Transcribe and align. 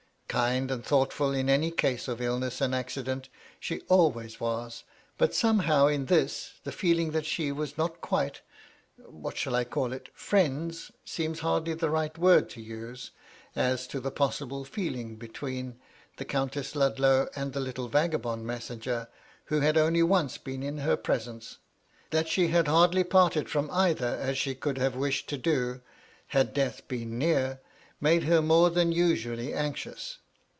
Kind 0.45 0.71
and 0.71 0.81
thoughtful 0.85 1.33
in 1.33 1.49
any 1.49 1.71
case 1.71 2.07
of 2.07 2.21
illness 2.21 2.61
and 2.61 2.73
accident, 2.73 3.27
she 3.59 3.81
always 3.89 4.39
was; 4.39 4.85
but 5.17 5.35
somehow, 5.35 5.87
in 5.87 6.05
this, 6.05 6.53
the 6.63 6.71
feeling 6.71 7.11
that 7.11 7.25
she 7.25 7.51
was 7.51 7.77
not 7.77 7.99
quite— 7.99 8.39
what 8.95 9.35
shall 9.35 9.51
1 9.51 9.65
call 9.65 9.91
it?—" 9.91 10.07
friends" 10.27 10.89
seems 11.05 11.39
hardly 11.41 11.73
the 11.73 11.89
right 11.89 12.17
word 12.17 12.49
to 12.51 12.61
use, 12.61 13.11
as 13.57 13.85
to 13.87 13.99
the 13.99 14.09
possible 14.09 14.63
feeling 14.63 15.17
between 15.17 15.77
the 16.15 16.23
Countess 16.23 16.75
Ludlow 16.77 17.27
and 17.35 17.51
the 17.51 17.59
little 17.59 17.89
vagabond 17.89 18.45
messenger, 18.47 19.09
who 19.47 19.59
had 19.59 19.77
only 19.77 20.01
once 20.01 20.37
been 20.37 20.63
in 20.63 20.77
her 20.77 20.95
presence,— 20.95 21.57
that 22.11 22.29
she 22.29 22.47
had 22.47 22.69
hardly 22.69 23.03
parted 23.03 23.49
from 23.49 23.69
either 23.71 24.15
as 24.21 24.37
she 24.37 24.55
could 24.55 24.77
have 24.77 24.95
wished 24.95 25.27
to 25.27 25.37
do, 25.37 25.81
had 26.27 26.53
death 26.53 26.87
been 26.87 27.17
near, 27.19 27.59
made 27.99 28.23
her 28.23 28.41
more 28.41 28.69
than 28.71 28.91
usually 28.93 29.53
anxious. 29.53 30.17